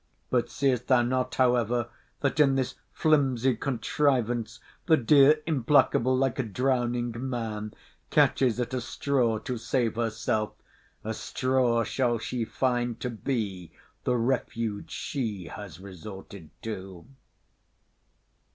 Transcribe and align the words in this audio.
But 0.31 0.49
seest 0.49 0.87
thou 0.87 1.03
not, 1.03 1.35
however, 1.35 1.87
that 2.21 2.39
in 2.39 2.55
this 2.55 2.73
flimsy 2.91 3.55
contrivance, 3.55 4.59
the 4.87 4.97
dear 4.97 5.41
implacable, 5.45 6.17
like 6.17 6.39
a 6.39 6.43
drowning 6.43 7.13
man, 7.29 7.75
catches 8.09 8.59
at 8.59 8.73
a 8.73 8.81
straw 8.81 9.37
to 9.37 9.59
save 9.59 9.97
herself!—A 9.97 11.13
straw 11.13 11.83
shall 11.83 12.17
she 12.17 12.45
find 12.45 12.99
to 12.99 13.11
be 13.11 13.71
the 14.03 14.17
refuge 14.17 14.89
she 14.89 15.45
has 15.49 15.79
resorted 15.79 16.49
to. 16.63 17.05